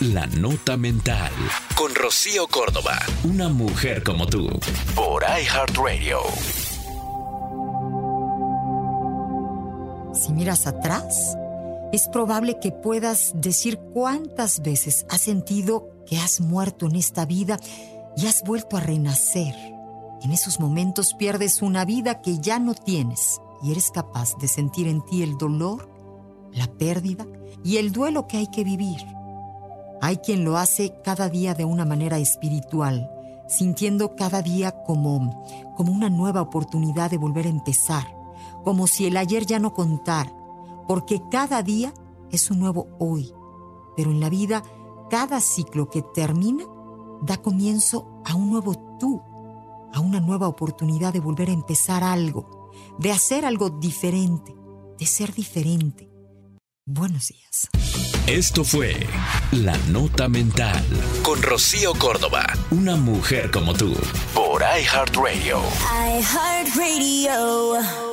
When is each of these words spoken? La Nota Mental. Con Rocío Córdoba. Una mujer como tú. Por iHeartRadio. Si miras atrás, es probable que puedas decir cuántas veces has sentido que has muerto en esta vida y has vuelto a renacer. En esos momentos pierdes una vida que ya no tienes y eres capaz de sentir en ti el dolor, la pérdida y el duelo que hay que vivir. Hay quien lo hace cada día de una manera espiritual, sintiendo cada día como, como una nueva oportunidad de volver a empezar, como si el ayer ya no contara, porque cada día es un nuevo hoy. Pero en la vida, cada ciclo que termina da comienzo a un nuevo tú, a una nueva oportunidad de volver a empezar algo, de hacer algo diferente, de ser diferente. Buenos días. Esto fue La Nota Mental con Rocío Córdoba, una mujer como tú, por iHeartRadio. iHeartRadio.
La 0.00 0.26
Nota 0.26 0.76
Mental. 0.76 1.32
Con 1.74 1.94
Rocío 1.94 2.46
Córdoba. 2.48 2.98
Una 3.24 3.48
mujer 3.48 4.02
como 4.02 4.26
tú. 4.26 4.46
Por 4.94 5.22
iHeartRadio. 5.22 6.18
Si 10.12 10.34
miras 10.34 10.66
atrás, 10.66 11.34
es 11.94 12.08
probable 12.08 12.58
que 12.60 12.72
puedas 12.72 13.32
decir 13.36 13.78
cuántas 13.94 14.60
veces 14.60 15.06
has 15.08 15.22
sentido 15.22 15.88
que 16.04 16.18
has 16.18 16.42
muerto 16.42 16.84
en 16.84 16.96
esta 16.96 17.24
vida 17.24 17.58
y 18.18 18.26
has 18.26 18.42
vuelto 18.42 18.76
a 18.76 18.80
renacer. 18.80 19.54
En 20.20 20.30
esos 20.30 20.60
momentos 20.60 21.14
pierdes 21.14 21.62
una 21.62 21.86
vida 21.86 22.20
que 22.20 22.38
ya 22.38 22.58
no 22.58 22.74
tienes 22.74 23.40
y 23.62 23.72
eres 23.72 23.90
capaz 23.90 24.36
de 24.36 24.48
sentir 24.48 24.88
en 24.88 25.02
ti 25.06 25.22
el 25.22 25.38
dolor, 25.38 25.88
la 26.52 26.66
pérdida 26.66 27.26
y 27.64 27.78
el 27.78 27.92
duelo 27.92 28.26
que 28.26 28.36
hay 28.36 28.50
que 28.50 28.62
vivir. 28.62 29.15
Hay 30.06 30.18
quien 30.18 30.44
lo 30.44 30.56
hace 30.56 30.94
cada 31.02 31.28
día 31.28 31.54
de 31.54 31.64
una 31.64 31.84
manera 31.84 32.18
espiritual, 32.18 33.10
sintiendo 33.48 34.14
cada 34.14 34.40
día 34.40 34.84
como, 34.84 35.44
como 35.76 35.90
una 35.90 36.08
nueva 36.08 36.42
oportunidad 36.42 37.10
de 37.10 37.18
volver 37.18 37.46
a 37.46 37.48
empezar, 37.48 38.06
como 38.62 38.86
si 38.86 39.06
el 39.06 39.16
ayer 39.16 39.46
ya 39.46 39.58
no 39.58 39.74
contara, 39.74 40.32
porque 40.86 41.20
cada 41.28 41.60
día 41.64 41.92
es 42.30 42.52
un 42.52 42.60
nuevo 42.60 42.86
hoy. 43.00 43.32
Pero 43.96 44.12
en 44.12 44.20
la 44.20 44.28
vida, 44.28 44.62
cada 45.10 45.40
ciclo 45.40 45.90
que 45.90 46.02
termina 46.14 46.64
da 47.22 47.38
comienzo 47.38 48.22
a 48.24 48.36
un 48.36 48.48
nuevo 48.48 48.76
tú, 49.00 49.20
a 49.92 49.98
una 49.98 50.20
nueva 50.20 50.46
oportunidad 50.46 51.14
de 51.14 51.18
volver 51.18 51.48
a 51.48 51.52
empezar 51.52 52.04
algo, 52.04 52.70
de 53.00 53.10
hacer 53.10 53.44
algo 53.44 53.70
diferente, 53.70 54.54
de 55.00 55.04
ser 55.04 55.34
diferente. 55.34 56.08
Buenos 56.88 57.26
días. 57.26 57.68
Esto 58.28 58.62
fue 58.62 58.94
La 59.50 59.76
Nota 59.88 60.28
Mental 60.28 60.84
con 61.24 61.42
Rocío 61.42 61.94
Córdoba, 61.94 62.46
una 62.70 62.94
mujer 62.94 63.50
como 63.50 63.74
tú, 63.74 63.92
por 64.32 64.62
iHeartRadio. 64.62 65.60
iHeartRadio. 66.20 68.05